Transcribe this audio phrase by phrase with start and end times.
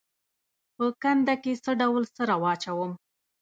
[0.75, 2.91] په کنده کې څه ډول سره واچوم؟